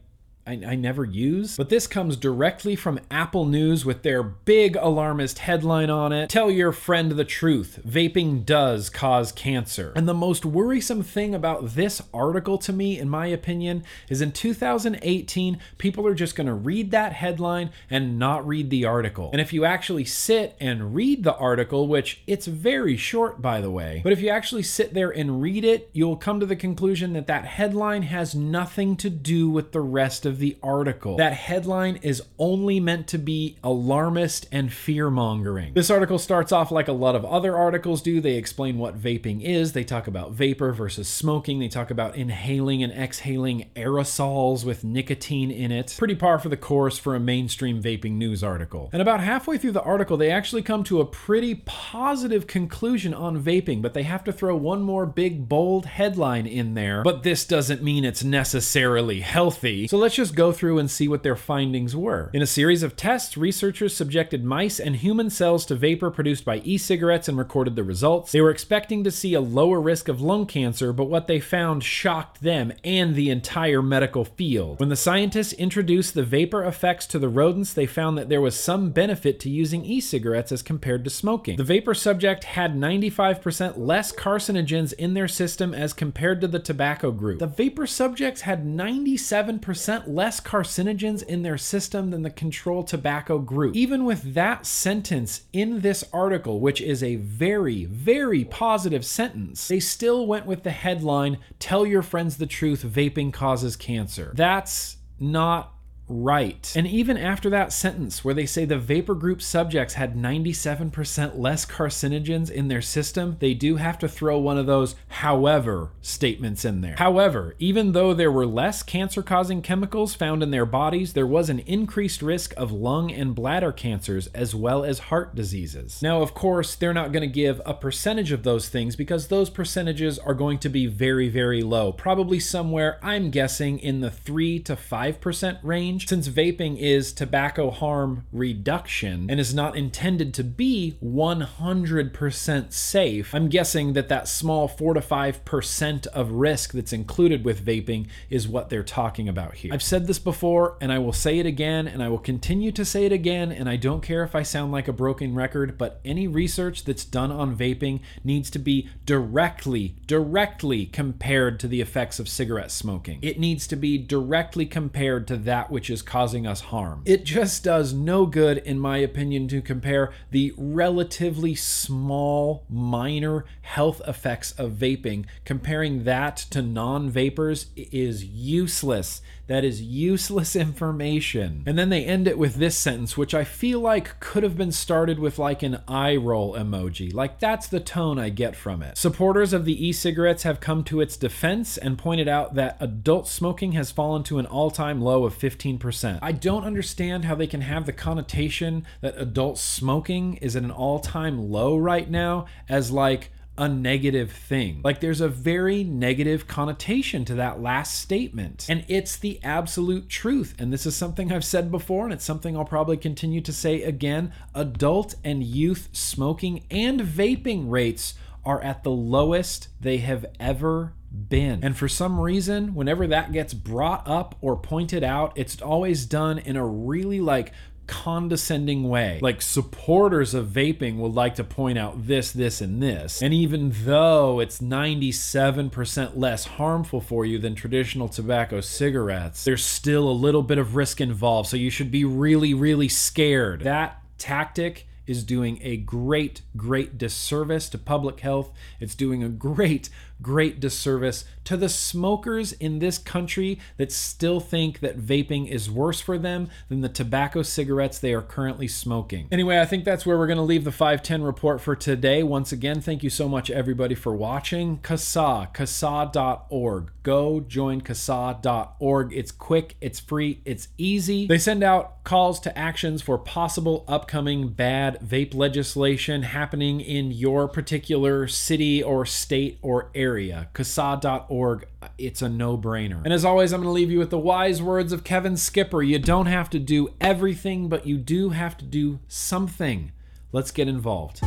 I, 0.52 0.72
I, 0.72 0.76
never 0.76 1.06
use. 1.06 1.56
But 1.56 1.70
this 1.70 1.88
comes 1.88 2.18
directly 2.18 2.76
from 2.76 3.00
Apple 3.10 3.46
News 3.46 3.86
with 3.86 4.02
their 4.04 4.24
big 4.24 4.76
alarmist 4.76 5.40
headline 5.40 5.90
on 5.90 6.12
it 6.12 6.30
Tell 6.30 6.50
your 6.50 6.72
friend 6.72 7.12
the 7.12 7.24
truth 7.24 7.80
vaping 7.88 8.46
does 8.46 8.90
cause 8.90 9.32
cancer. 9.32 9.94
And 9.96 10.08
the 10.08 10.14
most 10.14 10.46
worrisome 10.46 11.04
thing 11.04 11.34
about 11.36 11.76
this 11.76 12.02
article 12.14 12.58
to 12.60 12.74
me, 12.74 13.00
in 13.00 13.08
my 13.08 13.28
opinion, 13.28 13.84
is 14.10 14.22
in 14.22 14.32
2018, 14.32 15.60
people 15.78 16.08
are 16.08 16.16
just 16.16 16.36
going 16.36 16.48
to 16.48 16.54
read 16.54 16.92
that 16.92 17.14
headline 17.14 17.72
and 17.90 18.18
not 18.20 18.46
read 18.46 18.70
the 18.70 18.86
article. 18.86 19.30
And 19.32 19.40
if 19.40 19.54
you 19.54 19.64
actually 19.64 20.06
sit 20.06 20.56
and 20.60 20.94
read 20.94 21.24
the 21.24 21.36
article, 21.36 21.88
which 21.88 22.22
it's 22.28 22.48
very 22.48 22.98
short, 22.98 23.42
by 23.42 23.62
the 23.62 23.72
way, 23.72 24.02
but 24.04 24.12
if 24.12 24.20
you 24.20 24.30
actually 24.30 24.64
sit 24.64 24.94
there 24.94 25.12
and 25.12 25.42
read 25.42 25.64
it, 25.64 25.90
you'll 25.94 26.18
come 26.18 26.40
to 26.40 26.46
the 26.46 26.56
conclusion 26.56 27.14
that 27.14 27.28
that 27.28 27.46
headline 27.46 28.04
has 28.04 28.36
nothing 28.36 28.98
to 28.98 29.10
do 29.10 29.50
with 29.50 29.72
the 29.72 29.82
rest 29.82 30.26
of 30.26 30.32
of 30.32 30.40
the 30.42 30.58
article. 30.62 31.18
That 31.18 31.34
headline 31.34 32.00
is 32.02 32.24
only 32.40 32.80
meant 32.80 33.08
to 33.10 33.20
be 33.20 33.58
alarmist 33.64 34.48
and 34.52 34.74
fear 34.74 35.12
mongering. 35.12 35.74
This 35.76 35.92
article 35.92 36.18
starts 36.18 36.52
off 36.52 36.72
like 36.72 36.88
a 36.88 36.94
lot 36.94 37.16
of 37.16 37.24
other 37.24 37.56
articles 37.56 38.02
do. 38.02 38.20
They 38.20 38.36
explain 38.36 38.80
what 38.80 39.00
vaping 39.00 39.44
is, 39.44 39.74
they 39.74 39.84
talk 39.84 40.08
about 40.08 40.32
vapor 40.32 40.74
versus 40.74 41.08
smoking, 41.08 41.60
they 41.60 41.68
talk 41.68 41.92
about 41.92 42.16
inhaling 42.16 42.82
and 42.82 42.92
exhaling 42.92 43.70
aerosols 43.76 44.66
with 44.66 44.84
nicotine 44.84 45.52
in 45.52 45.72
it. 45.72 45.96
Pretty 45.98 46.16
par 46.16 46.40
for 46.40 46.50
the 46.50 46.58
course 46.58 46.98
for 46.98 47.16
a 47.16 47.20
mainstream 47.20 47.82
vaping 47.82 48.14
news 48.14 48.44
article. 48.44 48.90
And 48.92 49.02
about 49.02 49.20
halfway 49.20 49.60
through 49.60 49.74
the 49.74 49.84
article, 49.84 50.18
they 50.18 50.32
actually 50.32 50.64
come 50.64 50.84
to 50.86 51.02
a 51.02 51.06
pretty 51.06 51.54
positive 51.66 52.48
conclusion 52.48 53.14
on 53.14 53.42
vaping, 53.42 53.84
but 53.84 53.94
they 53.94 54.04
have 54.04 54.24
to 54.24 54.34
throw 54.34 54.56
one 54.56 54.82
more 54.82 55.06
big 55.06 55.48
bold 55.48 55.86
headline 55.86 56.48
in 56.48 56.74
there. 56.74 57.04
But 57.04 57.22
this 57.22 57.46
doesn't 57.46 57.84
mean 57.84 58.04
it's 58.04 58.24
necessarily 58.24 59.20
healthy. 59.20 59.88
So 59.88 59.98
let's 59.98 60.16
just 60.16 60.21
go 60.30 60.52
through 60.52 60.78
and 60.78 60.92
see 60.92 61.08
what 61.08 61.24
their 61.24 61.36
findings 61.36 61.96
were. 61.96 62.30
In 62.34 62.44
a 62.44 62.48
series 62.48 62.84
of 62.84 62.96
tests, 62.96 63.36
researchers 63.36 63.96
subjected 63.96 64.44
mice 64.44 64.80
and 64.80 64.98
human 64.98 65.32
cells 65.32 65.66
to 65.66 65.76
vapor 65.76 66.12
produced 66.12 66.46
by 66.46 66.62
e 66.64 66.78
cigarettes 66.78 67.28
and 67.28 67.38
recorded 67.38 67.76
the 67.76 67.84
results. 67.84 68.32
They 68.32 68.42
were 68.42 68.52
expecting 68.52 69.04
to 69.04 69.12
see 69.12 69.34
a 69.34 69.42
lower 69.42 69.82
risk 69.82 70.08
of 70.08 70.22
lung 70.22 70.46
cancer, 70.46 70.94
but 70.94 71.06
what 71.06 71.26
they 71.26 71.40
found 71.40 71.84
shocked 71.84 72.42
them 72.42 72.74
and 72.84 73.16
the 73.16 73.30
entire 73.32 73.82
medical 73.82 74.26
field. 74.26 74.80
When 74.80 74.90
the 74.90 74.96
scientists 74.96 75.54
introduced 75.54 76.14
the 76.14 76.24
vapor 76.24 76.64
effects 76.64 77.08
to 77.08 77.20
the 77.20 77.30
rodents, 77.30 77.74
they 77.74 77.88
found 77.88 78.18
that 78.18 78.30
there 78.30 78.42
was 78.42 78.56
some 78.56 78.92
benefit 78.92 79.40
to 79.42 79.50
using 79.50 79.84
e 79.86 80.00
cigarettes 80.00 80.52
as 80.52 80.62
compared 80.62 81.04
to 81.06 81.10
smoking. 81.10 81.58
The 81.58 81.64
vapor 81.64 81.94
subject 81.94 82.44
had 82.44 82.76
95% 82.76 83.78
less 83.78 84.12
carcinogens 84.12 84.94
in 84.94 85.14
their 85.14 85.28
system 85.28 85.74
as 85.74 85.94
compared 85.94 86.42
to 86.42 86.48
the 86.48 86.60
tobacco 86.60 87.12
group. 87.12 87.40
The 87.40 87.48
vapor 87.48 87.88
subjects 87.88 88.42
had 88.42 88.66
97% 88.66 90.08
less 90.14 90.40
carcinogens 90.40 91.24
in 91.24 91.42
their 91.42 91.58
system 91.58 92.12
than 92.12 92.22
the 92.22 92.30
control 92.30 92.84
tobacco 92.84 93.40
group. 93.40 93.76
Even 93.76 94.06
with 94.06 94.34
that 94.34 94.66
sentence 94.66 95.42
in 95.54 95.82
this 95.82 96.04
article, 96.14 96.60
which 96.60 96.82
is 96.82 97.02
a 97.04 97.16
very, 97.18 97.86
very 97.86 98.44
positive 98.44 99.06
sentence, 99.06 99.68
they 99.68 99.80
still 99.80 100.28
went 100.28 100.46
with 100.46 100.64
the 100.64 100.72
headline 100.72 101.38
Tell 101.60 101.86
Your 101.86 102.02
Friends 102.02 102.38
the 102.38 102.46
Truth 102.46 102.84
Vaping 102.84 103.34
Causes 103.34 103.76
Cancer. 103.76 104.32
That's 104.36 104.98
not 105.20 105.74
right. 106.12 106.74
And 106.76 106.86
even 106.86 107.18
after 107.18 107.50
that 107.50 107.72
sentence 107.72 108.24
where 108.24 108.34
they 108.34 108.46
say 108.46 108.66
the 108.66 108.78
vapor 108.78 109.16
group 109.16 109.42
subjects 109.42 109.94
had 109.94 110.16
97% 110.16 111.38
less 111.38 111.66
carcinogens 111.66 112.52
in 112.52 112.68
their 112.68 112.82
system, 112.82 113.38
they 113.40 113.54
do 113.54 113.78
have 113.78 113.98
to 114.00 114.10
throw 114.10 114.38
one 114.38 114.58
of 114.58 114.66
those 114.66 114.96
however 115.08 115.92
statements 116.02 116.66
in 116.66 116.82
there. 116.82 116.96
However, 116.98 117.56
even 117.60 117.94
though 117.94 118.14
there 118.14 118.32
were 118.32 118.46
less 118.46 118.84
cancer 118.84 119.24
causing 119.24 119.62
chemicals 119.62 120.14
found 120.14 120.44
in 120.44 120.52
their 120.52 120.66
bodies, 120.66 121.14
there 121.14 121.28
was 121.28 121.50
an 121.50 121.60
increased 121.60 122.22
risk 122.22 122.54
of 122.58 122.72
lung 122.72 123.12
and 123.12 123.34
bladder 123.34 123.72
cancers 123.72 124.28
as 124.28 124.54
well 124.54 124.84
as 124.84 125.00
heart 125.00 125.34
diseases. 125.36 126.02
Now, 126.02 126.22
of 126.22 126.34
course, 126.34 126.76
they're 126.76 126.94
not 126.94 127.12
going 127.12 127.22
to 127.22 127.34
give 127.34 127.62
a 127.66 127.74
percentage 127.74 128.32
of 128.32 128.44
those 128.44 128.68
things 128.68 128.96
because 128.96 129.28
those 129.28 129.50
percentages 129.50 130.20
are 130.20 130.34
going 130.34 130.60
to 130.60 130.70
be 130.70 130.88
very, 130.88 131.30
very 131.30 131.62
low. 131.62 131.92
Probably 131.92 132.40
somewhere, 132.40 133.00
I'm 133.02 133.30
guessing, 133.30 133.80
in 133.80 134.02
the 134.02 134.12
3 134.12 134.60
to 134.62 134.76
5% 134.76 135.60
range 135.64 136.01
change 136.02 136.26
since 136.26 136.36
vaping 136.36 136.78
is 136.78 137.14
tobacco 137.14 137.70
harm 137.70 138.26
reduction 138.32 139.30
and 139.30 139.40
is 139.40 139.54
not 139.54 139.76
intended 139.76 140.34
to 140.36 140.44
be 140.44 140.98
100% 141.04 142.74
safe. 142.74 143.36
I'm 143.36 143.50
guessing 143.50 143.94
that 143.94 144.10
that 144.10 144.28
small 144.28 144.68
4 144.68 144.96
to 144.96 145.02
5% 145.02 146.08
of 146.08 146.32
risk 146.32 146.74
that's 146.74 146.94
included 146.94 147.46
with 147.46 147.66
vaping 147.66 148.08
is 148.30 148.48
what 148.48 148.70
they're 148.70 148.84
talking 148.84 149.30
about 149.30 149.56
here. 149.56 149.74
I've 149.74 149.84
said 149.84 150.08
this 150.08 150.20
before 150.20 150.78
and 150.82 150.92
I 150.92 151.00
will 151.00 151.14
say 151.14 151.40
it 151.40 151.46
again 151.46 151.88
and 151.88 152.04
I 152.04 152.10
will 152.10 152.20
continue 152.20 152.72
to 152.74 152.86
say 152.86 153.06
it 153.06 153.12
again 153.12 153.52
and 153.52 153.70
I 153.70 153.76
don't 153.76 154.02
care 154.02 154.24
if 154.24 154.36
I 154.36 154.44
sound 154.44 154.72
like 154.72 154.88
a 154.88 154.94
broken 154.94 155.36
record, 155.36 155.78
but 155.78 156.00
any 156.04 156.28
research 156.28 156.84
that's 156.84 157.06
done 157.06 157.32
on 157.32 157.56
vaping 157.56 158.02
needs 158.24 158.50
to 158.52 158.60
be 158.60 158.90
directly 159.06 159.96
directly 160.08 160.86
compared 160.86 161.60
to 161.60 161.68
the 161.68 161.82
effects 161.82 162.20
of 162.20 162.28
cigarette 162.28 162.72
smoking. 162.72 163.20
It 163.22 163.40
needs 163.40 163.68
to 163.68 163.76
be 163.76 163.98
directly 163.98 164.66
compared 164.66 165.28
to 165.28 165.38
that 165.38 165.72
which 165.72 165.81
which 165.82 165.90
is 165.90 166.04
causing 166.04 166.46
us 166.46 166.62
harm. 166.62 167.02
It 167.06 167.24
just 167.24 167.64
does 167.64 167.92
no 167.92 168.28
good, 168.28 168.60
in 168.60 168.80
my 168.80 169.00
opinion, 169.00 169.48
to 169.48 169.64
compare 169.64 170.14
the 170.30 170.54
relatively 170.56 171.56
small, 171.56 172.66
minor 172.70 173.46
health 173.64 174.00
effects 174.08 174.52
of 174.60 174.74
vaping. 174.74 175.26
Comparing 175.44 176.04
that 176.04 176.38
to 176.52 176.62
non 176.62 177.10
vapors 177.10 177.72
is 177.76 178.24
useless. 178.24 179.24
That 179.52 179.66
is 179.66 179.82
useless 179.82 180.56
information. 180.68 181.64
And 181.66 181.78
then 181.78 181.90
they 181.90 182.06
end 182.06 182.26
it 182.26 182.38
with 182.38 182.56
this 182.56 182.78
sentence, 182.78 183.18
which 183.18 183.34
I 183.34 183.44
feel 183.44 183.82
like 183.82 184.18
could 184.22 184.44
have 184.44 184.56
been 184.56 184.72
started 184.72 185.20
with 185.20 185.38
like 185.38 185.62
an 185.62 185.82
eye 185.90 186.16
roll 186.16 186.56
emoji. 186.56 187.14
Like 187.14 187.38
that's 187.40 187.68
the 187.68 187.82
tone 187.82 188.18
I 188.18 188.30
get 188.30 188.56
from 188.56 188.82
it. 188.82 188.98
Supporters 188.98 189.52
of 189.52 189.66
the 189.66 189.86
e 189.86 189.92
cigarettes 189.92 190.44
have 190.44 190.62
come 190.62 190.86
to 190.86 191.02
its 191.02 191.18
defense 191.18 191.78
and 191.78 191.98
pointed 191.98 192.30
out 192.30 192.56
that 192.56 192.78
adult 192.80 193.28
smoking 193.28 193.74
has 193.74 193.92
fallen 193.92 194.24
to 194.24 194.40
an 194.40 194.46
all 194.46 194.72
time 194.72 195.02
low 195.02 195.26
of 195.26 195.38
15%. 195.38 196.20
I 196.22 196.32
don't 196.32 196.64
understand 196.64 197.26
how 197.26 197.36
they 197.36 197.48
can 197.48 197.60
have 197.60 197.86
the 197.86 197.92
connotation 197.92 198.86
that 199.02 199.18
adult 199.18 199.58
smoking 199.58 200.36
is 200.36 200.56
at 200.56 200.64
an 200.64 200.72
all 200.72 201.00
time 201.00 201.52
low 201.52 201.76
right 201.76 202.10
now 202.10 202.46
as 202.70 202.90
like, 202.90 203.32
a 203.62 203.70
negative 203.70 204.32
thing. 204.32 204.82
Like 204.84 205.02
there's 205.02 205.22
a 205.22 205.28
very 205.28 205.84
negative 205.84 206.48
connotation 206.48 207.24
to 207.26 207.36
that 207.36 207.62
last 207.62 208.00
statement. 208.00 208.66
And 208.68 208.84
it's 208.88 209.18
the 209.18 209.40
absolute 209.44 210.10
truth. 210.10 210.56
And 210.58 210.74
this 210.74 210.88
is 210.88 210.96
something 210.96 211.32
I've 211.32 211.46
said 211.46 211.70
before, 211.70 212.06
and 212.06 212.12
it's 212.12 212.26
something 212.26 212.58
I'll 212.58 212.66
probably 212.66 212.98
continue 212.98 213.40
to 213.42 213.54
say 213.54 213.84
again. 213.84 214.34
Adult 214.56 215.14
and 215.24 215.44
youth 215.44 215.90
smoking 215.92 216.66
and 216.72 217.02
vaping 217.02 217.70
rates 217.70 218.16
are 218.44 218.64
at 218.64 218.84
the 218.84 218.90
lowest 218.90 219.68
they 219.80 219.98
have 219.98 220.26
ever 220.40 220.94
been. 221.12 221.64
And 221.64 221.78
for 221.78 221.88
some 221.88 222.20
reason, 222.20 222.74
whenever 222.74 223.06
that 223.08 223.32
gets 223.32 223.54
brought 223.54 224.08
up 224.08 224.36
or 224.42 224.56
pointed 224.56 225.04
out, 225.04 225.34
it's 225.36 225.62
always 225.62 226.08
done 226.08 226.40
in 226.40 226.56
a 226.56 226.66
really 226.66 227.22
like 227.22 227.54
condescending 227.88 228.88
way. 228.88 229.20
Like 229.22 229.42
supporters 229.42 230.34
of 230.34 230.48
vaping 230.48 230.98
would 230.98 231.14
like 231.14 231.36
to 231.36 231.44
point 231.44 231.78
out 231.78 232.08
this, 232.08 232.32
this, 232.32 232.62
and 232.62 232.82
this. 232.82 233.22
And 233.22 233.34
even 233.34 233.74
though 233.84 234.40
it's 234.40 234.60
97% 234.60 236.18
less 236.18 236.46
harmful 236.46 237.02
for 237.02 237.26
you 237.26 237.40
than 237.40 237.56
traditional 237.56 238.08
tobacco 238.08 238.62
cigarettes, 238.62 239.44
there's 239.44 239.64
still 239.64 240.10
a 240.10 240.12
little 240.12 240.44
bit 240.44 240.58
of 240.58 240.76
risk 240.76 241.02
involved. 241.02 241.50
So 241.50 241.58
you 241.58 241.70
should 241.70 241.92
be 241.92 242.06
really, 242.06 242.54
really 242.54 242.90
scared. 242.90 243.62
That 243.62 244.02
tactic 244.18 244.88
is 245.08 245.24
doing 245.24 245.60
a 245.62 245.78
great, 245.78 246.42
great 246.56 246.98
disservice 246.98 247.70
to 247.70 247.78
public 247.78 248.22
health. 248.22 248.52
It's 248.80 248.96
doing 248.96 249.24
a 249.24 249.30
great, 249.30 249.90
great 250.22 250.60
disservice 250.60 251.26
to 251.44 251.58
the 251.58 251.70
smokers 251.70 252.54
in 252.54 252.80
this 252.80 252.98
country 252.98 253.60
that 253.78 253.92
still 253.92 254.40
think 254.40 254.80
that 254.80 255.00
vaping 255.00 255.48
is 255.48 255.70
worse 255.70 256.00
for 256.00 256.18
them 256.18 256.50
than 256.70 256.82
the 256.82 256.90
tobacco 256.90 257.42
cigarettes 257.42 258.00
they 258.00 258.14
are 258.14 258.22
currently 258.22 258.68
smoking. 258.68 259.28
Anyway, 259.32 259.60
I 259.60 259.66
think 259.66 259.84
that's 259.84 260.06
where 260.06 260.18
we're 260.18 260.28
going 260.28 260.38
to 260.38 260.44
leave 260.44 260.64
the 260.64 260.72
510 260.72 261.24
report 261.24 261.62
for 261.62 261.76
today. 261.76 262.24
Once 262.24 262.52
again, 262.52 262.82
thank 262.82 263.04
you 263.04 263.10
so 263.10 263.28
much, 263.28 263.50
everybody, 263.50 263.96
for 263.96 264.16
watching. 264.16 264.80
CASAA, 264.80 265.54
CASAA.org. 265.54 266.92
Go 267.04 267.40
join 267.40 267.82
CASAA.org. 267.82 269.14
It's 269.14 269.32
quick, 269.32 269.76
it's 269.82 270.00
free, 270.00 270.42
it's 270.46 270.68
easy. 270.78 271.26
They 271.26 271.40
send 271.40 271.64
out 271.64 272.04
calls 272.04 272.40
to 272.42 272.58
actions 272.58 273.02
for 273.02 273.18
possible 273.18 273.84
upcoming 273.88 274.50
bad 274.50 275.00
vape 275.02 275.34
legislation 275.34 276.24
happening 276.24 276.80
in 276.80 277.12
your 277.12 277.48
particular 277.48 278.28
city 278.28 278.82
or 278.84 279.06
state 279.06 279.58
or 279.62 279.90
area. 279.96 280.11
CASAA.org, 280.20 281.68
it's 281.98 282.22
a 282.22 282.30
no 282.30 282.58
brainer. 282.58 283.02
And 283.04 283.14
as 283.14 283.26
always, 283.26 283.54
I'm 283.54 283.62
going 283.62 283.70
to 283.70 283.74
leave 283.74 283.92
you 283.92 284.00
with 284.00 284.10
the 284.10 284.20
wise 284.20 284.62
words 284.62 284.92
of 284.92 285.04
Kevin 285.04 285.38
Skipper. 285.38 285.82
You 285.82 286.00
don't 286.00 286.26
have 286.26 286.50
to 286.52 286.60
do 286.60 286.94
everything, 287.00 287.70
but 287.70 287.86
you 287.86 287.98
do 287.98 288.30
have 288.30 288.58
to 288.58 288.66
do 288.66 289.00
something. 289.08 289.92
Let's 290.32 290.52
get 290.52 290.68
involved. 290.68 291.22